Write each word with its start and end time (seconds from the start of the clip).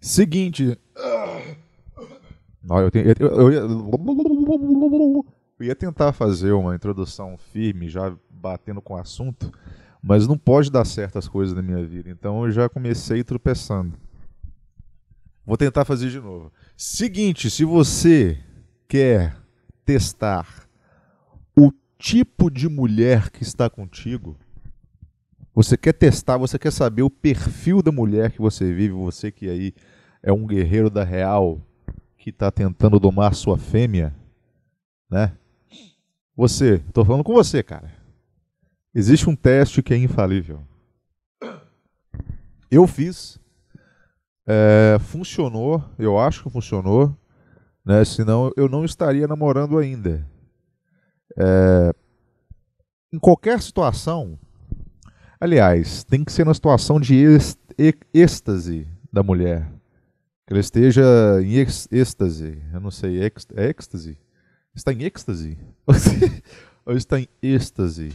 Seguinte. 0.00 0.78
Não, 2.62 2.80
eu, 2.80 2.90
tenho, 2.90 3.06
eu, 3.18 3.52
eu, 3.52 5.26
eu 5.58 5.66
ia 5.66 5.74
tentar 5.74 6.12
fazer 6.12 6.52
uma 6.52 6.74
introdução 6.74 7.38
firme, 7.52 7.88
já 7.88 8.14
batendo 8.28 8.82
com 8.82 8.94
o 8.94 8.98
assunto, 8.98 9.52
mas 10.02 10.26
não 10.26 10.36
pode 10.36 10.70
dar 10.70 10.84
certas 10.84 11.28
coisas 11.28 11.54
na 11.54 11.62
minha 11.62 11.84
vida. 11.84 12.10
Então 12.10 12.44
eu 12.44 12.50
já 12.50 12.68
comecei 12.68 13.22
tropeçando. 13.24 13.96
Vou 15.44 15.56
tentar 15.56 15.84
fazer 15.84 16.10
de 16.10 16.20
novo. 16.20 16.52
Seguinte, 16.76 17.48
se 17.48 17.64
você 17.64 18.38
quer 18.88 19.36
testar 19.84 20.68
o 21.56 21.72
tipo 21.98 22.50
de 22.50 22.68
mulher 22.68 23.30
que 23.30 23.44
está 23.44 23.70
contigo, 23.70 24.36
você 25.56 25.74
quer 25.74 25.94
testar, 25.94 26.36
você 26.36 26.58
quer 26.58 26.70
saber 26.70 27.00
o 27.00 27.08
perfil 27.08 27.80
da 27.80 27.90
mulher 27.90 28.30
que 28.30 28.42
você 28.42 28.70
vive, 28.74 28.92
você 28.92 29.32
que 29.32 29.48
aí 29.48 29.74
é 30.22 30.30
um 30.30 30.46
guerreiro 30.46 30.90
da 30.90 31.02
real 31.02 31.62
que 32.18 32.28
está 32.28 32.50
tentando 32.50 33.00
domar 33.00 33.34
sua 33.34 33.56
fêmea, 33.56 34.14
né? 35.10 35.34
Você, 36.36 36.74
estou 36.86 37.06
falando 37.06 37.24
com 37.24 37.32
você, 37.32 37.62
cara. 37.62 37.90
Existe 38.94 39.30
um 39.30 39.34
teste 39.34 39.82
que 39.82 39.94
é 39.94 39.96
infalível. 39.96 40.60
Eu 42.70 42.86
fiz, 42.86 43.40
é, 44.46 44.98
funcionou, 45.00 45.82
eu 45.98 46.18
acho 46.18 46.42
que 46.42 46.50
funcionou, 46.50 47.16
né? 47.82 48.04
Senão 48.04 48.52
eu 48.58 48.68
não 48.68 48.84
estaria 48.84 49.26
namorando 49.26 49.78
ainda. 49.78 50.28
É, 51.34 51.94
em 53.10 53.18
qualquer 53.18 53.62
situação, 53.62 54.38
aliás, 55.40 56.04
tem 56.04 56.24
que 56.24 56.32
ser 56.32 56.44
na 56.44 56.54
situação 56.54 57.00
de 57.00 57.14
êxtase 58.12 58.86
da 59.12 59.22
mulher. 59.22 59.70
Que 60.46 60.52
ela 60.52 60.60
esteja 60.60 61.04
em 61.42 61.56
êxtase. 61.56 62.62
Eu 62.72 62.80
não 62.80 62.90
sei, 62.90 63.20
é 63.20 63.68
êxtase? 63.68 64.18
Está 64.74 64.92
em 64.92 65.02
êxtase? 65.02 65.58
Ou 66.86 66.96
está 66.96 67.18
em 67.18 67.26
êxtase? 67.42 68.12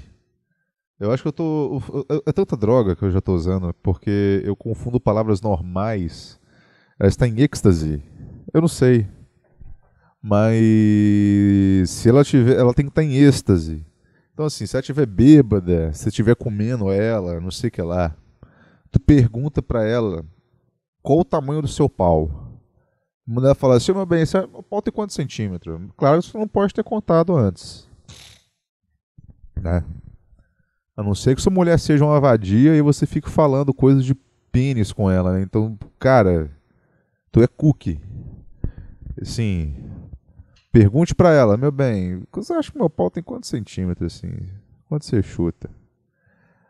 Eu 1.00 1.12
acho 1.12 1.24
que 1.24 1.28
eu 1.28 1.34
tô. 1.34 1.82
É 2.26 2.32
tanta 2.32 2.56
droga 2.56 2.96
que 2.96 3.04
eu 3.04 3.10
já 3.10 3.18
estou 3.18 3.36
usando, 3.36 3.74
porque 3.82 4.42
eu 4.46 4.56
confundo 4.56 5.00
palavras 5.00 5.42
normais. 5.42 6.40
Ela 7.00 7.10
está 7.10 7.28
em 7.28 7.42
êxtase. 7.42 8.04
Eu 8.54 8.62
não 8.62 8.68
sei. 8.68 9.08
Mas 10.22 11.90
se 11.90 12.08
ela 12.08 12.24
tiver. 12.24 12.56
Ela 12.56 12.74
tem 12.74 12.86
que 12.86 12.92
estar 12.92 13.04
em 13.04 13.16
êxtase. 13.16 13.84
Então, 14.42 14.48
assim, 14.48 14.66
se 14.66 14.76
ela 14.76 14.82
estiver 14.82 15.06
bêbada, 15.06 15.94
se 15.94 16.10
estiver 16.10 16.36
comendo 16.36 16.92
ela, 16.92 17.40
não 17.40 17.52
sei 17.52 17.68
o 17.68 17.72
que 17.72 17.82
lá, 17.84 18.18
tu 18.90 19.00
pergunta 19.00 19.62
para 19.62 19.86
ela 19.86 20.26
qual 21.04 21.20
o 21.20 21.24
tamanho 21.24 21.62
do 21.62 21.68
seu 21.68 21.88
pau. 21.88 22.60
A 23.28 23.32
mulher 23.32 23.54
fala 23.54 23.76
assim, 23.76 23.94
meu 23.94 24.04
bem, 24.04 24.24
o 24.52 24.64
pau 24.64 24.82
tem 24.82 24.92
quantos 24.92 25.16
centímetros? 25.16 25.80
Claro 25.96 26.20
que 26.20 26.28
você 26.28 26.36
não 26.40 26.48
pode 26.48 26.74
ter 26.74 26.84
contado 26.84 27.36
antes. 27.36 27.88
Né? 29.56 29.86
A 30.98 31.04
não 31.04 31.14
ser 31.14 31.36
que 31.36 31.42
sua 31.44 31.54
mulher 31.54 31.78
seja 31.78 32.04
uma 32.04 32.20
vadia 32.20 32.76
e 32.76 32.82
você 32.82 33.06
fique 33.06 33.30
falando 33.30 33.72
coisas 33.72 34.04
de 34.04 34.16
pênis 34.52 34.92
com 34.92 35.08
ela. 35.12 35.34
Né? 35.34 35.44
Então, 35.44 35.78
cara, 36.00 36.50
tu 37.32 37.44
é 37.44 37.48
cookie. 37.48 38.02
Assim, 39.22 39.76
pergunte 40.72 41.14
para 41.14 41.32
ela, 41.32 41.58
meu 41.58 41.72
bem, 41.72 42.24
você 42.32 42.54
acha 42.54 42.72
que 42.72 42.78
meu 42.78 42.90
pau 42.90 43.10
tem 43.10 43.22
quantos 43.22 43.50
centímetros 43.50 44.16
assim? 44.16 44.32
Quanto 44.88 45.06
você 45.06 45.22
chuta? 45.22 45.70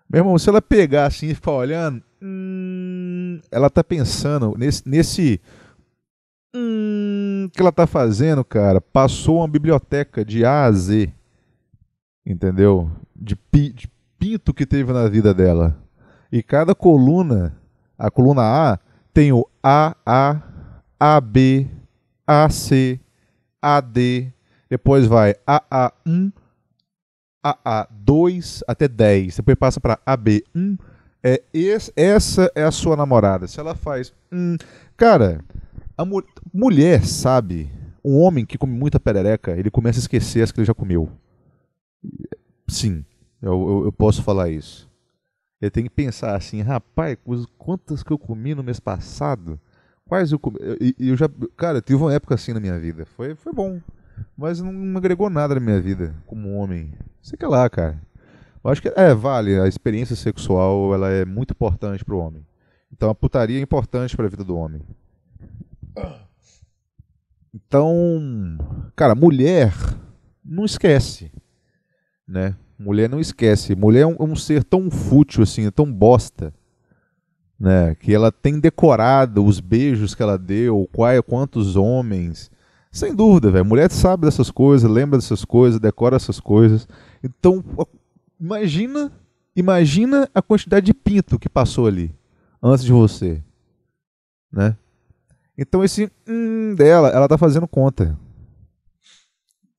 Meu 0.09 0.19
irmão, 0.19 0.37
se 0.37 0.49
ela 0.49 0.61
pegar 0.61 1.05
assim 1.05 1.27
e 1.29 1.35
ficar 1.35 1.51
olhando, 1.51 2.03
hum, 2.21 3.39
ela 3.49 3.69
tá 3.69 3.83
pensando 3.83 4.55
nesse, 4.57 4.87
nesse 4.87 5.39
hum, 6.53 7.49
que 7.53 7.61
ela 7.61 7.71
tá 7.71 7.87
fazendo, 7.87 8.43
cara. 8.43 8.81
Passou 8.81 9.37
uma 9.37 9.47
biblioteca 9.47 10.25
de 10.25 10.43
A 10.43 10.65
a 10.65 10.71
Z, 10.71 11.13
entendeu? 12.25 12.91
De, 13.15 13.35
pi, 13.35 13.71
de 13.71 13.89
pinto 14.19 14.53
que 14.53 14.65
teve 14.65 14.91
na 14.91 15.07
vida 15.07 15.33
dela. 15.33 15.77
E 16.31 16.43
cada 16.43 16.75
coluna, 16.75 17.57
a 17.97 18.11
coluna 18.11 18.41
A, 18.41 18.79
tem 19.13 19.31
o 19.31 19.47
A, 19.63 19.95
A, 20.05 20.41
AB, 20.99 21.69
AC, 22.27 22.99
AD, 23.61 24.33
depois 24.69 25.05
vai 25.05 25.35
AA1, 25.45 26.31
AA2 27.45 28.61
até 28.67 28.87
10, 28.87 29.37
depois 29.37 29.57
passa 29.57 29.79
para 29.79 29.99
AB1. 30.05 30.79
É, 31.23 31.43
esse, 31.53 31.93
essa 31.95 32.51
é 32.55 32.63
a 32.63 32.71
sua 32.71 32.95
namorada. 32.95 33.47
Se 33.47 33.59
ela 33.59 33.75
faz. 33.75 34.13
Hum, 34.31 34.57
cara, 34.97 35.43
a 35.97 36.03
mu 36.03 36.23
mulher 36.53 37.05
sabe. 37.05 37.71
Um 38.03 38.17
homem 38.17 38.43
que 38.43 38.57
come 38.57 38.73
muita 38.73 38.99
perereca, 38.99 39.55
ele 39.55 39.69
começa 39.69 39.99
a 39.99 40.01
esquecer 40.01 40.41
as 40.41 40.51
que 40.51 40.59
ele 40.59 40.65
já 40.65 40.73
comeu. 40.73 41.07
Sim, 42.67 43.05
eu, 43.39 43.51
eu, 43.51 43.85
eu 43.85 43.91
posso 43.91 44.23
falar 44.23 44.49
isso. 44.49 44.89
Ele 45.61 45.69
tem 45.69 45.83
que 45.83 45.89
pensar 45.91 46.35
assim, 46.35 46.61
rapaz, 46.61 47.15
quantas 47.59 48.01
que 48.01 48.11
eu 48.11 48.17
comi 48.17 48.55
no 48.55 48.63
mês 48.63 48.79
passado? 48.79 49.59
Quais 50.11 50.31
eu? 50.33 50.41
Eu, 50.59 50.93
eu 50.99 51.15
já, 51.15 51.29
cara, 51.55 51.81
tive 51.81 52.01
uma 52.01 52.13
época 52.13 52.35
assim 52.35 52.51
na 52.51 52.59
minha 52.59 52.77
vida. 52.77 53.05
Foi, 53.05 53.33
foi 53.33 53.53
bom 53.53 53.79
mas 54.37 54.59
não 54.59 54.97
agregou 54.97 55.29
nada 55.29 55.55
na 55.55 55.61
minha 55.61 55.79
vida 55.79 56.15
como 56.25 56.55
homem. 56.55 56.93
Sei 57.21 57.37
que 57.37 57.45
lá, 57.45 57.69
cara. 57.69 58.01
Eu 58.63 58.69
acho 58.69 58.81
que 58.81 58.89
é, 58.95 59.13
vale, 59.13 59.59
a 59.59 59.67
experiência 59.67 60.15
sexual 60.15 60.93
ela 60.93 61.09
é 61.09 61.25
muito 61.25 61.51
importante 61.51 62.05
para 62.05 62.15
o 62.15 62.19
homem. 62.19 62.45
Então 62.91 63.09
a 63.09 63.15
putaria 63.15 63.59
é 63.59 63.61
importante 63.61 64.15
para 64.15 64.25
a 64.25 64.29
vida 64.29 64.43
do 64.43 64.55
homem. 64.55 64.81
Então, 67.53 68.57
cara, 68.95 69.15
mulher 69.15 69.73
não 70.43 70.65
esquece, 70.65 71.31
né? 72.27 72.55
Mulher 72.77 73.09
não 73.09 73.19
esquece. 73.19 73.75
Mulher 73.75 74.01
é 74.01 74.07
um, 74.07 74.15
um 74.19 74.35
ser 74.35 74.63
tão 74.63 74.89
fútil 74.89 75.43
assim, 75.43 75.69
tão 75.71 75.91
bosta, 75.91 76.53
né? 77.61 77.93
Que 77.93 78.11
ela 78.11 78.31
tem 78.31 78.59
decorado 78.59 79.45
os 79.45 79.59
beijos 79.59 80.15
que 80.15 80.23
ela 80.23 80.35
deu, 80.35 80.89
qual, 80.91 81.21
quantos 81.21 81.75
homens, 81.75 82.49
sem 82.91 83.13
dúvida, 83.13 83.51
velho. 83.51 83.63
Mulher 83.63 83.91
sabe 83.91 84.25
dessas 84.25 84.49
coisas, 84.49 84.89
lembra 84.89 85.19
dessas 85.19 85.45
coisas, 85.45 85.79
decora 85.79 86.15
essas 86.15 86.39
coisas. 86.39 86.87
Então, 87.23 87.63
imagina, 88.39 89.11
imagina 89.55 90.27
a 90.33 90.41
quantidade 90.41 90.87
de 90.87 90.93
pinto 90.93 91.37
que 91.37 91.47
passou 91.47 91.85
ali 91.85 92.11
antes 92.63 92.83
de 92.83 92.91
você, 92.91 93.43
né? 94.51 94.75
Então 95.55 95.83
esse 95.83 96.11
hum 96.27 96.73
dela, 96.73 97.09
ela 97.09 97.27
tá 97.27 97.37
fazendo 97.37 97.67
conta. 97.67 98.17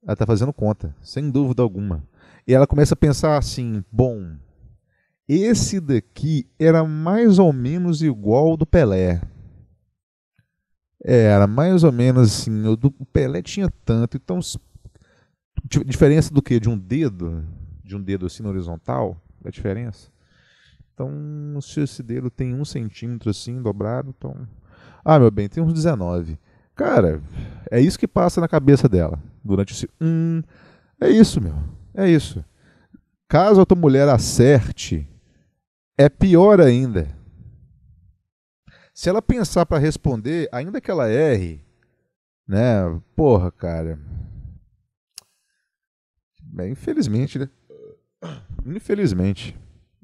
Ela 0.07 0.15
tá 0.15 0.25
fazendo 0.25 0.53
conta, 0.53 0.95
sem 1.03 1.29
dúvida 1.31 1.63
alguma. 1.63 2.05
E 2.47 2.55
ela 2.55 2.67
começa 2.67 2.95
a 2.95 2.97
pensar 2.97 3.37
assim: 3.37 3.85
bom, 3.91 4.37
esse 5.29 5.81
daqui 5.81 6.47
era 6.59 6.85
mais 6.85 7.39
ou 7.39 7.53
menos 7.53 8.03
igual 8.03 8.49
ao 8.51 8.57
do 8.57 8.67
Pelé. 8.67 9.23
É, 11.05 11.25
era 11.25 11.47
mais 11.47 11.85
ou 11.85 11.93
menos 11.93 12.31
assim. 12.31 12.67
O 12.67 12.77
do 12.77 12.91
Pelé 13.13 13.43
tinha 13.43 13.69
tanto. 13.85 14.17
Então, 14.17 14.41
diferença 15.87 16.33
do 16.33 16.43
que? 16.43 16.61
De 16.61 16.69
um 16.69 16.79
dedo? 16.79 17.45
De 17.85 17.97
um 17.97 18.03
dedo 18.03 18.27
assim 18.27 18.43
na 18.43 18.49
horizontal? 18.49 19.21
A 19.45 19.51
diferença? 19.51 20.11
Então, 20.95 21.11
se 21.61 21.81
esse 21.81 22.03
dedo 22.03 22.31
tem 22.31 22.55
um 22.55 22.65
centímetro 22.65 23.31
assim, 23.31 23.61
dobrado, 23.61 24.15
então. 24.17 24.37
Ah, 25.05 25.19
meu 25.19 25.31
bem, 25.31 25.49
tem 25.49 25.63
uns 25.63 25.73
19. 25.73 26.39
Cara, 26.75 27.21
é 27.71 27.81
isso 27.81 27.99
que 27.99 28.07
passa 28.07 28.41
na 28.41 28.49
cabeça 28.49 28.89
dela. 28.89 29.19
Durante 29.45 29.73
esse. 29.73 29.89
Hum, 30.01 30.43
é 31.01 31.11
isso, 31.11 31.41
meu. 31.41 31.55
É 31.95 32.09
isso. 32.09 32.45
Caso 33.29 33.61
a 33.61 33.67
tua 33.67 33.77
mulher 33.77 34.09
acerte, 34.09 35.09
é 36.03 36.09
pior 36.09 36.61
ainda. 36.61 37.09
Se 38.95 39.09
ela 39.09 39.23
pensar 39.23 39.65
para 39.65 39.79
responder, 39.79 40.49
ainda 40.53 40.81
que 40.81 40.91
ela 40.91 41.09
erre, 41.09 41.65
né? 42.47 43.01
Porra, 43.17 43.51
cara. 43.51 43.99
É, 46.59 46.69
infelizmente, 46.69 47.39
né? 47.39 47.49
Infelizmente. 48.67 49.57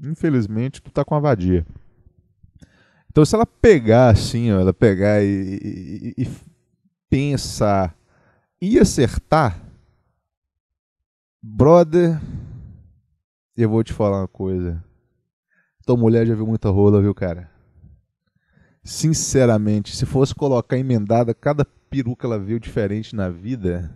Infelizmente, 0.03 0.81
tu 0.81 0.91
tá 0.91 1.05
com 1.05 1.15
a 1.15 1.21
vadia. 1.21 1.67
Então, 3.11 3.25
se 3.25 3.35
ela 3.35 3.45
pegar 3.45 4.11
assim, 4.11 4.53
ó, 4.53 4.61
ela 4.61 4.73
pegar 4.73 5.23
e, 5.23 6.15
e, 6.17 6.23
e 6.23 6.29
pensar 7.11 7.97
e 8.61 8.79
acertar, 8.79 9.61
brother, 11.43 12.21
eu 13.56 13.69
vou 13.69 13.83
te 13.83 13.93
falar 13.93 14.21
uma 14.21 14.29
coisa. 14.29 14.83
Tua 15.88 15.96
mulher 15.96 16.26
já 16.26 16.35
viu 16.35 16.46
muita 16.46 16.69
rola, 16.69 17.00
viu, 17.00 17.14
cara? 17.14 17.49
sinceramente, 18.85 19.96
se 19.96 20.05
fosse 20.05 20.35
colocar 20.35 20.76
emendada 20.76 21.32
cada 21.32 21.64
peru 21.64 22.14
que 22.14 22.26
ela 22.26 22.38
viu 22.38 22.58
diferente 22.58 23.17
na 23.17 23.31
vida, 23.31 23.90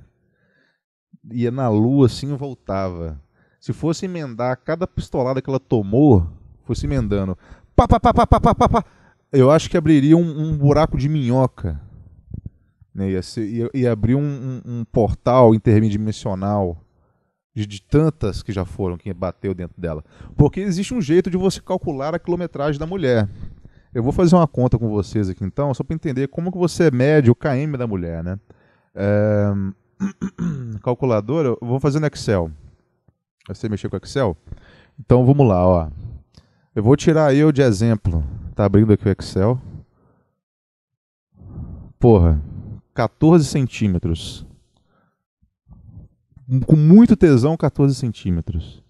ia 1.31 1.51
na 1.51 1.69
lua 1.69 2.07
assim 2.07 2.33
e 2.33 2.37
voltava. 2.37 3.21
Se 3.61 3.75
fosse 3.75 4.07
emendar 4.07 4.57
cada 4.57 4.87
pistolada 4.87 5.43
que 5.43 5.51
ela 5.51 5.61
tomou, 5.61 6.27
fosse 6.65 6.87
emendando, 6.87 7.37
pá, 7.77 7.87
pá, 7.87 8.01
pá, 8.01 8.15
pá, 8.15 8.27
pá, 8.27 8.55
pá, 8.55 8.69
pá, 8.71 8.85
eu 9.31 9.51
acho 9.51 9.69
que 9.69 9.77
abriria 9.77 10.17
um, 10.17 10.49
um 10.49 10.57
buraco 10.57 10.97
de 10.97 11.11
minhoca. 11.11 11.79
Né? 12.95 13.11
Ia, 13.11 13.23
ser, 13.23 13.47
ia, 13.47 13.71
ia 13.75 13.93
abrir 13.93 14.15
um, 14.15 14.23
um, 14.23 14.63
um, 14.65 14.85
portal 14.87 15.55
interdimensional 15.55 16.83
de, 17.55 17.67
de, 17.67 17.83
tantas 17.83 18.43
que 18.43 18.53
já 18.53 18.65
foram, 18.65 18.97
que 18.97 19.13
bateu 19.13 19.55
dentro 19.55 19.81
dela. 19.81 20.05
Porque 20.37 20.61
existe 20.61 20.95
um 20.95 21.01
jeito 21.01 21.31
de 21.31 21.37
você 21.37 21.61
calcular 21.61 22.15
a 22.15 22.19
quilometragem 22.19 22.79
da 22.79 22.87
mulher. 22.87 23.29
Eu 23.95 24.03
vou 24.03 24.13
fazer 24.13 24.35
uma 24.35 24.49
conta 24.49 24.79
com 24.79 24.89
vocês 24.89 25.29
aqui 25.29 25.45
então, 25.45 25.73
só 25.75 25.85
para 25.85 25.95
entender 25.95 26.29
como 26.29 26.51
que 26.51 26.57
você 26.57 26.91
mede 26.91 27.31
o 27.31 27.35
KM 27.35 27.77
da 27.77 27.87
mulher. 27.87 28.25
Né? 28.25 28.39
É... 28.95 29.53
Calculadora, 30.83 31.49
eu 31.49 31.59
vou 31.61 31.79
fazer 31.79 32.01
no 32.01 32.07
Excel. 32.07 32.51
Você 33.49 33.69
mexer 33.69 33.91
com 33.91 33.97
Excel? 33.97 34.37
Então 34.99 35.27
vamos 35.27 35.47
lá, 35.47 35.67
ó. 35.67 35.89
Eu 36.75 36.83
vou 36.83 36.97
tirar 36.97 37.35
eu 37.35 37.53
de 37.53 37.61
exemplo. 37.61 38.25
Tá 38.55 38.65
abrindo 38.65 38.93
aqui 38.93 39.07
o 39.07 39.13
Excel. 39.19 39.61
Porra, 41.99 42.41
14 42.95 43.45
centímetros. 43.45 44.47
Com 46.61 46.77
muito 46.77 47.17
tesão, 47.17 47.57
14 47.57 47.95
centímetros. 47.95 48.83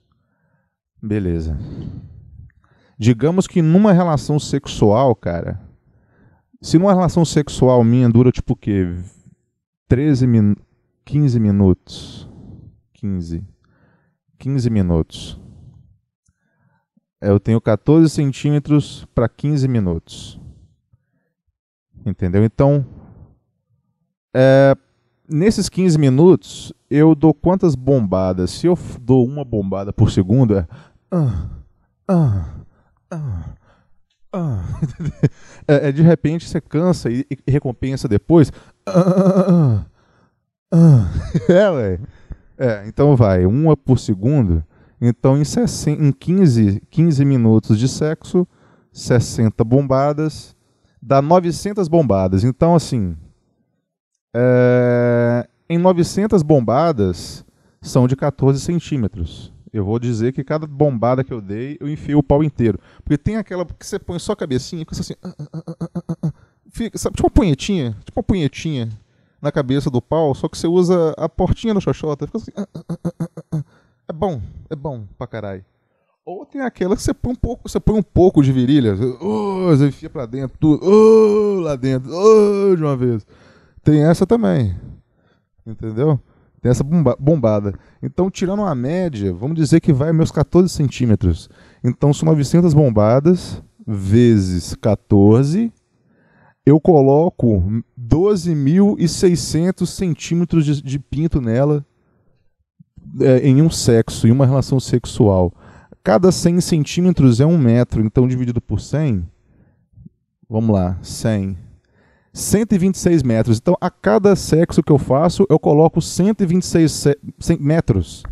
Beleza. 1.00 1.56
Digamos 2.98 3.46
que 3.46 3.62
numa 3.62 3.92
relação 3.92 4.38
sexual, 4.38 5.14
cara. 5.14 5.60
Se 6.60 6.78
numa 6.78 6.92
relação 6.92 7.24
sexual 7.24 7.82
minha 7.84 8.08
dura 8.08 8.30
tipo 8.30 8.52
o 8.52 8.56
quê? 8.56 8.94
13 9.88 10.26
min 10.26 10.54
15 11.04 11.40
minutos. 11.40 12.28
15. 12.94 13.44
15 14.38 14.70
minutos. 14.70 15.40
Eu 17.20 17.38
tenho 17.38 17.60
14 17.60 18.08
centímetros 18.10 19.04
para 19.14 19.28
15 19.28 19.68
minutos. 19.68 20.40
Entendeu? 22.04 22.44
Então, 22.44 22.84
é, 24.34 24.76
nesses 25.28 25.68
15 25.68 25.98
minutos, 25.98 26.72
eu 26.90 27.14
dou 27.14 27.32
quantas 27.32 27.74
bombadas? 27.74 28.50
Se 28.50 28.66
eu 28.66 28.78
dou 29.00 29.26
uma 29.26 29.44
bombada 29.44 29.92
por 29.92 30.10
segundo, 30.10 30.58
é. 30.58 30.66
Ah, 31.10 31.48
ah, 32.08 32.46
ah, 33.10 33.44
ah. 34.32 34.64
é, 35.68 35.88
é, 35.88 35.92
de 35.92 36.02
repente 36.02 36.48
você 36.48 36.60
cansa 36.60 37.10
e, 37.10 37.26
e 37.46 37.50
recompensa 37.50 38.08
depois. 38.08 38.52
Ah, 38.86 39.84
ah, 40.72 41.06
é, 41.48 41.70
ué. 41.70 42.00
É, 42.58 42.84
então 42.86 43.16
vai, 43.16 43.44
uma 43.44 43.76
por 43.76 43.98
segundo. 43.98 44.64
Então, 45.00 45.36
em, 45.36 45.44
60, 45.44 46.00
em 46.00 46.12
15, 46.12 46.82
15 46.88 47.24
minutos 47.24 47.76
de 47.76 47.88
sexo, 47.88 48.46
60 48.92 49.64
bombadas, 49.64 50.54
dá 51.00 51.20
900 51.20 51.88
bombadas. 51.88 52.44
Então, 52.44 52.74
assim, 52.74 53.16
é, 54.34 55.46
em 55.68 55.78
900 55.78 56.42
bombadas, 56.42 57.44
são 57.80 58.06
de 58.06 58.16
14 58.16 58.60
centímetros. 58.60 59.52
Eu 59.72 59.84
vou 59.84 59.98
dizer 59.98 60.32
que 60.32 60.44
cada 60.44 60.66
bombada 60.66 61.24
que 61.24 61.32
eu 61.32 61.40
dei, 61.40 61.78
eu 61.80 61.88
enfio 61.88 62.18
o 62.18 62.22
pau 62.22 62.44
inteiro. 62.44 62.78
Porque 63.02 63.16
tem 63.16 63.36
aquela 63.36 63.64
que 63.64 63.86
você 63.86 63.98
põe 63.98 64.18
só 64.18 64.32
a 64.32 64.36
cabecinha, 64.36 64.84
você 64.88 65.00
assim. 65.00 65.14
Fica, 66.70 66.98
sabe, 66.98 67.16
tipo 67.16 67.26
uma 67.26 67.30
punhetinha, 67.30 67.96
tipo 68.04 68.18
uma 68.18 68.24
punhetinha 68.24 68.88
na 69.40 69.50
cabeça 69.50 69.90
do 69.90 70.00
pau, 70.00 70.34
só 70.34 70.48
que 70.48 70.56
você 70.56 70.66
usa 70.66 71.14
a 71.16 71.28
portinha 71.28 71.74
da 71.74 71.80
xoxota. 71.80 72.26
Fica 72.26 72.38
assim. 72.38 72.52
É 74.08 74.12
bom, 74.12 74.42
é 74.68 74.76
bom 74.76 75.06
pra 75.16 75.26
caralho. 75.26 75.64
Ou 76.24 76.44
tem 76.44 76.60
aquela 76.60 76.94
que 76.94 77.02
você 77.02 77.12
põe 77.14 77.32
um 77.32 77.36
pouco, 77.36 77.68
você 77.68 77.80
põe 77.80 77.98
um 77.98 78.02
pouco 78.02 78.42
de 78.42 78.52
virilha, 78.52 78.94
oh, 79.20 79.66
você 79.68 79.88
enfia 79.88 80.08
pra 80.08 80.24
dentro, 80.24 80.56
tudo, 80.58 80.84
oh, 80.86 81.60
lá 81.60 81.74
dentro, 81.74 82.12
oh, 82.14 82.76
de 82.76 82.82
uma 82.82 82.96
vez. 82.96 83.26
Tem 83.82 84.04
essa 84.04 84.26
também. 84.26 84.76
Entendeu? 85.66 86.20
Tem 86.60 86.70
essa 86.70 86.84
bomba, 86.84 87.16
bombada. 87.18 87.74
Então, 88.00 88.30
tirando 88.30 88.60
uma 88.60 88.74
média, 88.74 89.32
vamos 89.32 89.56
dizer 89.56 89.80
que 89.80 89.92
vai 89.92 90.12
meus 90.12 90.30
14 90.30 90.68
centímetros. 90.68 91.50
Então, 91.82 92.14
são 92.14 92.26
900 92.26 92.72
bombadas 92.72 93.60
vezes 93.84 94.74
14. 94.76 95.72
Eu 96.64 96.80
coloco 96.80 97.82
12.600 98.00 99.86
centímetros 99.86 100.64
de, 100.64 100.80
de 100.80 100.98
pinto 101.00 101.40
nela 101.40 101.84
é, 103.20 103.40
em 103.40 103.60
um 103.60 103.68
sexo, 103.68 104.28
em 104.28 104.30
uma 104.30 104.46
relação 104.46 104.78
sexual. 104.78 105.52
Cada 106.04 106.30
100 106.30 106.60
centímetros 106.60 107.40
é 107.40 107.46
um 107.46 107.58
metro, 107.58 108.04
então 108.04 108.28
dividido 108.28 108.60
por 108.60 108.80
100, 108.80 109.28
vamos 110.48 110.74
lá, 110.74 110.98
100 111.02 111.56
126 112.32 113.22
metros. 113.22 113.58
Então, 113.58 113.76
a 113.80 113.90
cada 113.90 114.34
sexo 114.34 114.82
que 114.82 114.90
eu 114.90 114.98
faço, 114.98 115.46
eu 115.50 115.58
coloco 115.58 116.00
126 116.00 117.08
metros 117.60 118.22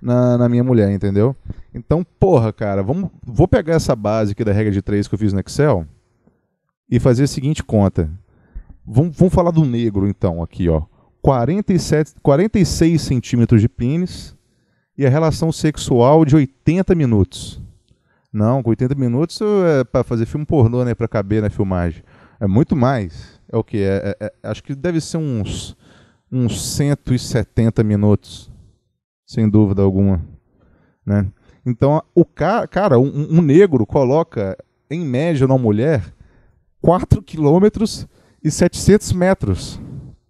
na, 0.00 0.38
na 0.38 0.48
minha 0.48 0.62
mulher, 0.62 0.90
entendeu? 0.90 1.34
Então, 1.74 2.04
porra, 2.18 2.52
cara, 2.52 2.82
vamos, 2.82 3.10
vou 3.24 3.48
pegar 3.48 3.74
essa 3.74 3.96
base 3.96 4.32
aqui 4.32 4.44
da 4.44 4.52
regra 4.52 4.72
de 4.72 4.80
3 4.80 5.08
que 5.08 5.14
eu 5.14 5.18
fiz 5.18 5.32
no 5.32 5.40
Excel 5.40 5.86
e 6.88 7.00
fazer 7.00 7.24
a 7.24 7.28
seguinte 7.28 7.62
conta. 7.62 8.08
Vamos, 8.86 9.16
vamos 9.16 9.34
falar 9.34 9.50
do 9.50 9.64
negro, 9.64 10.08
então, 10.08 10.42
aqui, 10.42 10.68
ó. 10.68 10.82
47, 11.20 12.14
46 12.22 13.02
centímetros 13.02 13.60
de 13.60 13.68
pênis 13.68 14.36
e 14.96 15.04
a 15.04 15.10
relação 15.10 15.50
sexual 15.50 16.24
de 16.24 16.36
80 16.36 16.94
minutos. 16.94 17.60
Não, 18.32 18.62
com 18.62 18.70
80 18.70 18.94
minutos 18.94 19.40
é 19.40 19.84
para 19.84 20.04
fazer 20.04 20.26
filme 20.26 20.46
pornô, 20.46 20.84
né? 20.84 20.94
Para 20.94 21.08
caber 21.08 21.42
na 21.42 21.50
filmagem. 21.50 22.02
É 22.40 22.46
muito 22.46 22.76
mais. 22.76 23.37
É 23.50 23.56
o 23.56 23.64
que? 23.64 23.78
É, 23.78 24.16
é, 24.20 24.26
é, 24.26 24.32
acho 24.42 24.62
que 24.62 24.74
deve 24.74 25.00
ser 25.00 25.16
uns, 25.16 25.76
uns 26.30 26.60
170 26.74 27.82
minutos, 27.82 28.50
sem 29.26 29.48
dúvida 29.48 29.82
alguma. 29.82 30.22
Né? 31.04 31.26
Então, 31.64 32.02
o 32.14 32.24
cara, 32.24 32.66
cara 32.68 32.98
um, 32.98 33.38
um 33.38 33.40
negro 33.40 33.86
coloca, 33.86 34.56
em 34.90 35.00
média, 35.00 35.46
numa 35.46 35.58
mulher, 35.58 36.04
4 36.80 37.22
quilômetros 37.22 38.06
e 38.42 38.50
700 38.50 39.12
metros 39.12 39.80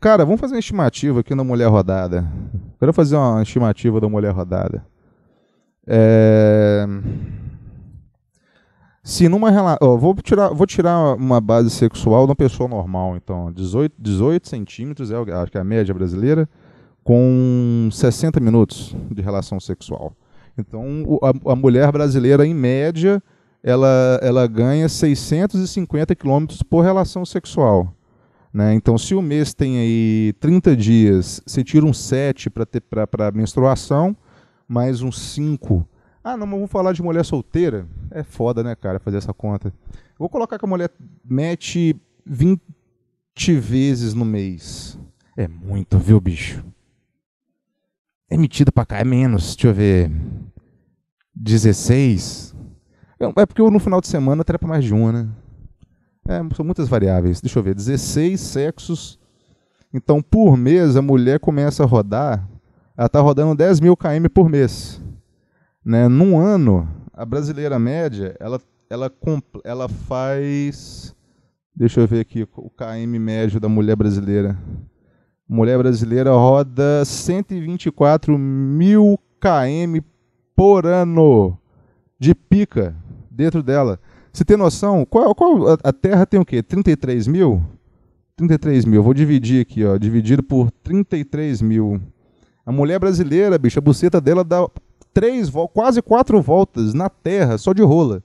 Cara, 0.00 0.24
vamos 0.24 0.40
fazer 0.40 0.54
uma 0.54 0.60
estimativa 0.60 1.20
aqui 1.20 1.34
na 1.34 1.44
mulher 1.44 1.68
rodada. 1.68 2.30
Quero 2.78 2.92
fazer 2.92 3.16
uma 3.16 3.42
estimativa 3.42 4.00
da 4.00 4.08
mulher 4.08 4.32
rodada. 4.32 4.84
É... 5.86 6.86
Se 9.02 9.28
numa 9.28 9.50
relação. 9.50 9.98
vou, 9.98 10.14
tirar, 10.14 10.48
vou 10.50 10.66
tirar 10.66 11.14
uma 11.16 11.40
base 11.40 11.70
sexual 11.70 12.26
de 12.26 12.30
uma 12.30 12.36
pessoa 12.36 12.68
normal, 12.68 13.16
então. 13.16 13.50
18, 13.50 13.94
18 13.98 14.48
centímetros, 14.48 15.10
é, 15.10 15.16
acho 15.16 15.50
que 15.50 15.58
é 15.58 15.60
a 15.60 15.64
média 15.64 15.94
brasileira, 15.94 16.48
com 17.02 17.88
60 17.90 18.38
minutos 18.40 18.94
de 19.10 19.22
relação 19.22 19.58
sexual. 19.58 20.12
Então, 20.56 21.18
a, 21.22 21.52
a 21.52 21.56
mulher 21.56 21.90
brasileira, 21.90 22.46
em 22.46 22.54
média, 22.54 23.22
ela, 23.62 24.18
ela 24.22 24.46
ganha 24.46 24.88
650 24.88 26.14
quilômetros 26.14 26.62
por 26.62 26.82
relação 26.82 27.24
sexual. 27.24 27.94
Né? 28.52 28.74
Então, 28.74 28.98
se 28.98 29.14
o 29.14 29.22
mês 29.22 29.54
tem 29.54 29.78
aí 29.78 30.34
30 30.40 30.76
dias, 30.76 31.42
você 31.46 31.64
tira 31.64 31.86
um 31.86 31.92
7 31.92 32.50
para 32.50 33.32
menstruação, 33.32 34.14
mais 34.68 35.00
uns 35.02 35.20
5. 35.32 35.86
Ah, 36.22 36.36
não, 36.36 36.46
mas 36.46 36.56
vamos 36.56 36.70
falar 36.70 36.92
de 36.92 37.02
mulher 37.02 37.24
solteira. 37.24 37.86
É 38.10 38.22
foda, 38.22 38.62
né, 38.62 38.74
cara, 38.74 38.98
fazer 38.98 39.16
essa 39.16 39.32
conta. 39.32 39.72
Vou 40.18 40.28
colocar 40.28 40.58
que 40.58 40.64
a 40.64 40.68
mulher 40.68 40.90
mete 41.24 41.96
20 42.26 42.60
vezes 43.58 44.12
no 44.12 44.24
mês. 44.24 44.98
É 45.36 45.48
muito, 45.48 45.98
viu, 45.98 46.20
bicho? 46.20 46.62
É 48.28 48.36
metido 48.36 48.70
pra 48.70 48.84
cá, 48.84 48.98
é 48.98 49.04
menos. 49.04 49.54
Deixa 49.54 49.68
eu 49.68 49.74
ver. 49.74 50.10
16. 51.34 52.54
É 53.36 53.46
porque 53.46 53.62
no 53.62 53.78
final 53.78 54.00
de 54.00 54.08
semana 54.08 54.44
trepa 54.44 54.66
mais 54.66 54.84
de 54.84 54.92
uma, 54.92 55.12
né? 55.12 55.28
É, 56.28 56.40
são 56.54 56.64
muitas 56.64 56.88
variáveis. 56.88 57.40
Deixa 57.40 57.58
eu 57.58 57.62
ver, 57.62 57.74
16 57.74 58.38
sexos. 58.38 59.18
Então, 59.92 60.22
por 60.22 60.56
mês, 60.56 60.96
a 60.96 61.02
mulher 61.02 61.40
começa 61.40 61.82
a 61.82 61.86
rodar, 61.86 62.48
ela 62.96 63.06
está 63.06 63.20
rodando 63.20 63.54
10 63.54 63.80
mil 63.80 63.96
km 63.96 64.26
por 64.32 64.48
mês. 64.48 65.02
Né? 65.84 66.08
Num 66.08 66.38
ano, 66.38 66.88
a 67.12 67.24
brasileira 67.24 67.78
média, 67.78 68.36
ela, 68.38 68.60
ela, 68.88 69.10
ela 69.64 69.88
faz. 69.88 71.14
Deixa 71.74 72.00
eu 72.00 72.06
ver 72.06 72.20
aqui 72.20 72.46
o 72.56 72.70
KM 72.70 73.18
médio 73.18 73.58
da 73.58 73.68
mulher 73.68 73.96
brasileira. 73.96 74.58
Mulher 75.48 75.78
brasileira 75.78 76.30
roda 76.32 77.04
124 77.04 78.38
mil 78.38 79.18
km 79.40 80.04
por 80.54 80.86
ano 80.86 81.58
de 82.18 82.34
pica 82.34 82.94
dentro 83.30 83.62
dela. 83.62 83.98
Você 84.32 84.44
tem 84.44 84.56
noção? 84.56 85.04
Qual, 85.04 85.34
qual, 85.34 85.78
a 85.82 85.92
Terra 85.92 86.26
tem 86.26 86.38
o 86.38 86.44
quê? 86.44 86.62
33 86.62 87.26
mil? 87.26 87.62
33 88.36 88.84
mil. 88.84 89.02
Vou 89.02 89.14
dividir 89.14 89.62
aqui, 89.62 89.84
ó. 89.84 89.96
Dividido 89.96 90.42
por 90.42 90.70
33 90.70 91.62
mil. 91.62 92.00
A 92.64 92.70
mulher 92.70 92.98
brasileira, 92.98 93.58
bicho, 93.58 93.78
a 93.78 93.82
buceta 93.82 94.20
dela 94.20 94.44
dá 94.44 94.68
três, 95.20 95.50
quase 95.74 96.00
quatro 96.00 96.40
voltas 96.40 96.94
na 96.94 97.10
Terra, 97.10 97.58
só 97.58 97.74
de 97.74 97.82
rola. 97.82 98.22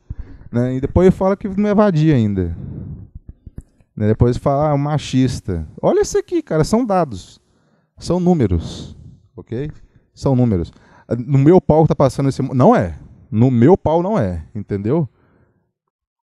Né? 0.49 0.75
E 0.75 0.79
depois 0.79 1.13
fala 1.13 1.35
que 1.35 1.45
não 1.49 1.67
é 1.67 1.75
vadia 1.75 2.15
ainda. 2.15 2.55
Né? 3.93 4.07
Depois 4.07 4.37
fala, 4.37 4.71
ah, 4.71 4.77
machista. 4.77 5.67
Olha 5.81 5.99
isso 5.99 6.17
aqui, 6.17 6.41
cara, 6.41 6.63
são 6.63 6.85
dados. 6.85 7.41
São 7.97 8.17
números. 8.17 8.95
Ok? 9.35 9.69
São 10.13 10.37
números. 10.37 10.71
No 11.27 11.37
meu 11.37 11.59
pau 11.59 11.85
tá 11.85 11.93
passando 11.93 12.29
esse. 12.29 12.41
Não 12.41 12.73
é. 12.73 12.97
No 13.29 13.51
meu 13.51 13.77
pau 13.77 14.01
não 14.01 14.17
é. 14.17 14.45
Entendeu? 14.55 15.07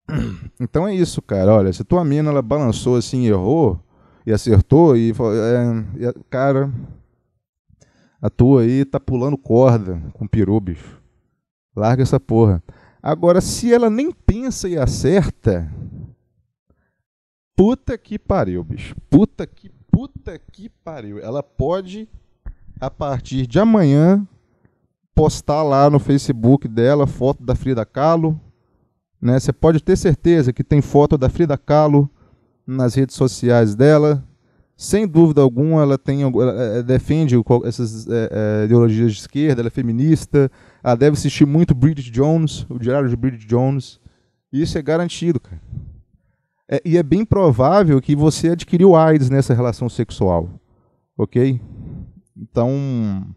Então 0.61 0.85
é 0.85 0.93
isso, 0.93 1.21
cara. 1.21 1.53
Olha, 1.53 1.71
se 1.71 1.85
tua 1.85 2.03
mina 2.03 2.29
ela 2.29 2.41
balançou 2.41 2.97
assim, 2.97 3.25
errou 3.25 3.79
e 4.25 4.33
acertou 4.33 4.97
e, 4.97 5.11
é, 5.11 6.09
e 6.09 6.13
cara, 6.29 6.69
a 8.21 8.29
tua 8.29 8.61
aí 8.61 8.85
tá 8.85 8.99
pulando 8.99 9.37
corda 9.37 10.01
com 10.13 10.27
peru, 10.27 10.59
bicho. 10.59 11.01
Larga 11.75 12.03
essa 12.03 12.19
porra. 12.19 12.61
Agora, 13.01 13.39
se 13.39 13.73
ela 13.73 13.89
nem 13.89 14.11
pensa 14.11 14.67
e 14.67 14.77
acerta, 14.77 15.71
puta 17.55 17.97
que 17.97 18.19
pariu, 18.19 18.63
bicho. 18.63 18.95
Puta 19.09 19.47
que 19.47 19.69
puta 19.91 20.39
que 20.51 20.69
pariu. 20.69 21.19
Ela 21.19 21.43
pode 21.43 22.07
a 22.79 22.89
partir 22.89 23.45
de 23.45 23.59
amanhã 23.59 24.25
postar 25.13 25.63
lá 25.63 25.89
no 25.89 25.99
Facebook 25.99 26.67
dela 26.67 27.05
foto 27.05 27.43
da 27.43 27.55
Frida 27.55 27.85
Kahlo, 27.85 28.39
né? 29.21 29.37
Você 29.39 29.51
pode 29.51 29.83
ter 29.83 29.97
certeza 29.97 30.53
que 30.53 30.63
tem 30.63 30.81
foto 30.81 31.17
da 31.17 31.29
Frida 31.29 31.57
Kahlo 31.57 32.09
nas 32.65 32.95
redes 32.95 33.15
sociais 33.15 33.75
dela. 33.75 34.23
Sem 34.81 35.05
dúvida 35.05 35.41
alguma, 35.41 35.81
ela, 35.81 35.97
tem, 35.97 36.21
ela 36.21 36.81
defende 36.81 37.35
essas 37.65 38.07
é, 38.07 38.29
é, 38.31 38.63
ideologias 38.63 39.11
de 39.11 39.19
esquerda, 39.19 39.61
ela 39.61 39.67
é 39.67 39.69
feminista, 39.69 40.49
ela 40.81 40.95
deve 40.95 41.17
assistir 41.17 41.45
muito 41.45 41.75
Bridget 41.75 42.09
Jones, 42.09 42.65
o 42.69 42.79
diário 42.79 43.09
de 43.09 43.15
Bridget 43.17 43.45
Jones. 43.45 43.99
Isso 44.53 44.77
é 44.77 44.81
garantido, 44.81 45.37
cara. 45.37 45.61
É, 46.65 46.81
e 46.85 46.95
é 46.95 47.03
bem 47.03 47.25
provável 47.25 47.99
que 47.99 48.15
você 48.15 48.51
adquiriu 48.51 48.95
AIDS 48.95 49.29
nessa 49.29 49.53
relação 49.53 49.89
sexual. 49.89 50.49
Ok? 51.17 51.59
Então, 52.37 53.27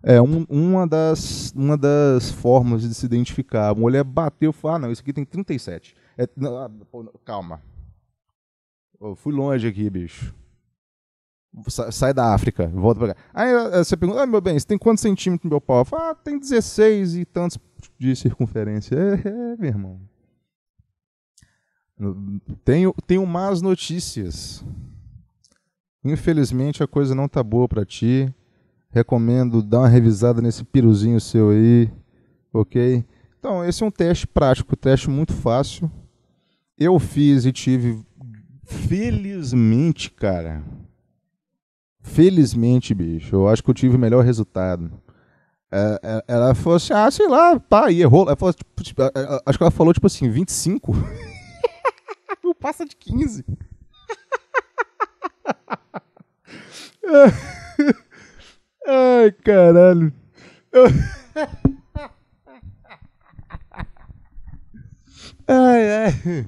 é 0.00 0.22
um, 0.22 0.46
uma, 0.48 0.86
das, 0.86 1.52
uma 1.56 1.76
das 1.76 2.30
formas 2.30 2.82
de 2.82 2.94
se 2.94 3.04
identificar. 3.04 3.70
A 3.70 3.74
mulher 3.74 4.04
bateu 4.04 4.50
e 4.50 4.52
falou: 4.52 4.76
ah, 4.76 4.78
não, 4.78 4.92
isso 4.92 5.02
aqui 5.02 5.12
tem 5.12 5.24
37. 5.24 5.96
É, 6.16 6.28
não, 6.36 6.56
ah, 6.56 6.70
calma. 7.24 7.60
Eu 9.00 9.16
fui 9.16 9.32
longe 9.32 9.66
aqui, 9.66 9.90
bicho. 9.90 10.32
Sai 11.92 12.12
da 12.12 12.34
África, 12.34 12.66
volta 12.68 12.98
pra 13.00 13.14
cá. 13.14 13.20
Aí 13.32 13.48
eh, 13.50 13.84
você 13.84 13.96
pergunta, 13.96 14.22
ah, 14.22 14.26
meu 14.26 14.40
bem, 14.40 14.58
você 14.58 14.66
tem 14.66 14.76
quantos 14.76 15.02
centímetros 15.02 15.44
no 15.44 15.50
meu 15.50 15.60
pau? 15.60 15.78
Eu 15.78 15.84
falo, 15.84 16.02
ah, 16.10 16.14
tem 16.14 16.38
16 16.38 17.16
e 17.16 17.24
tantos 17.24 17.58
de 17.98 18.16
circunferência. 18.16 18.96
É, 18.96 19.28
é 19.28 19.56
meu 19.56 19.68
irmão. 19.68 20.00
Tenho, 22.64 22.92
tenho 23.06 23.24
más 23.24 23.62
notícias. 23.62 24.64
Infelizmente 26.04 26.82
a 26.82 26.86
coisa 26.86 27.14
não 27.14 27.28
tá 27.28 27.42
boa 27.42 27.68
para 27.68 27.84
ti. 27.84 28.32
Recomendo 28.90 29.62
dar 29.62 29.80
uma 29.80 29.88
revisada 29.88 30.42
nesse 30.42 30.64
piruzinho 30.64 31.20
seu 31.20 31.50
aí, 31.50 31.90
ok? 32.52 33.04
Então, 33.38 33.64
esse 33.64 33.82
é 33.82 33.86
um 33.86 33.90
teste 33.90 34.26
prático, 34.26 34.76
teste 34.76 35.10
muito 35.10 35.32
fácil. 35.32 35.90
Eu 36.78 36.98
fiz 36.98 37.44
e 37.44 37.52
tive, 37.52 38.02
felizmente, 38.64 40.10
cara. 40.10 40.62
Felizmente, 42.04 42.92
bicho, 42.94 43.34
eu 43.34 43.48
acho 43.48 43.64
que 43.64 43.70
eu 43.70 43.74
tive 43.74 43.96
o 43.96 43.98
melhor 43.98 44.22
resultado. 44.22 44.92
É, 45.72 45.98
é, 46.02 46.24
ela 46.28 46.54
falou 46.54 46.76
assim, 46.76 46.92
ah, 46.92 47.10
sei 47.10 47.26
lá, 47.26 47.58
pá, 47.58 47.90
e 47.90 48.02
errou. 48.02 48.26
Ela 48.26 48.36
falou, 48.36 48.52
tipo, 48.52 48.82
tipo, 48.82 49.02
acho 49.46 49.58
que 49.58 49.64
ela 49.64 49.70
falou, 49.70 49.94
tipo 49.94 50.06
assim, 50.06 50.28
25. 50.28 50.92
não 52.44 52.54
passa 52.54 52.84
de 52.84 52.94
15. 52.94 53.44
Ai, 58.86 59.32
caralho. 59.42 60.12
Ai, 65.46 66.06
ai. 66.06 66.46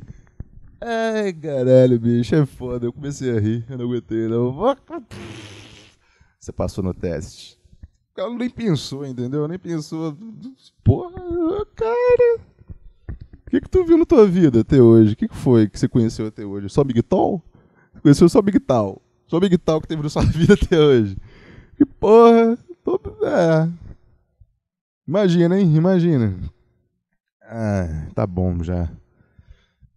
Ai, 0.89 1.33
caralho, 1.33 1.99
bicho, 1.99 2.33
é 2.37 2.47
foda. 2.47 2.87
Eu 2.87 2.93
comecei 2.93 3.37
a 3.37 3.41
rir, 3.41 3.67
eu 3.69 3.77
não 3.77 3.87
aguentei, 3.87 4.29
não. 4.29 4.55
Você 6.39 6.53
passou 6.53 6.85
no 6.85 6.95
teste. 6.95 7.59
O 8.13 8.15
cara 8.15 8.31
nem 8.31 8.49
pensou, 8.49 9.05
entendeu? 9.05 9.49
Nem 9.49 9.59
pensou. 9.59 10.17
Porra, 10.85 11.67
cara. 11.75 12.41
O 13.09 13.51
que, 13.51 13.61
que 13.61 13.69
tu 13.69 13.85
viu 13.85 13.99
na 13.99 14.05
tua 14.07 14.29
vida 14.29 14.61
até 14.61 14.81
hoje? 14.81 15.15
O 15.15 15.17
que, 15.17 15.27
que 15.27 15.35
foi 15.37 15.69
que 15.69 15.77
você 15.77 15.89
conheceu 15.89 16.29
até 16.29 16.45
hoje? 16.45 16.69
Só 16.69 16.85
Big 16.85 17.03
Tall? 17.03 17.43
Conheceu 18.01 18.29
só 18.29 18.41
Big 18.41 18.61
Tal. 18.61 19.03
Só 19.27 19.41
Big 19.41 19.59
Tal 19.59 19.81
que 19.81 19.89
teve 19.89 20.05
na 20.05 20.09
sua 20.09 20.23
vida 20.31 20.55
até 20.55 20.79
hoje. 20.79 21.17
Que 21.77 21.85
porra. 21.85 22.57
Tô, 22.85 23.01
é. 23.25 23.69
Imagina, 25.05 25.59
hein? 25.59 25.75
Imagina. 25.75 26.39
Ah, 27.43 28.07
tá 28.15 28.25
bom 28.25 28.63
já. 28.63 28.89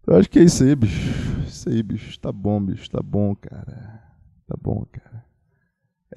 Eu 0.06 0.16
acho 0.16 0.28
que 0.28 0.38
é 0.38 0.42
isso 0.42 0.64
aí, 0.64 0.74
bicho. 0.74 1.10
Isso 1.46 1.68
aí, 1.68 1.82
bicho. 1.82 2.18
Tá 2.18 2.32
bom, 2.32 2.60
bicho. 2.60 2.90
Tá 2.90 3.02
bom, 3.02 3.34
cara. 3.34 4.02
Tá 4.46 4.56
bom, 4.60 4.84
cara. 4.90 5.24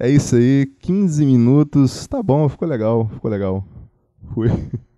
É 0.00 0.08
isso 0.08 0.36
aí. 0.36 0.66
15 0.80 1.24
minutos. 1.24 2.06
Tá 2.06 2.22
bom, 2.22 2.48
ficou 2.48 2.66
legal. 2.66 3.08
Ficou 3.08 3.30
legal. 3.30 3.64
Fui. 4.32 4.48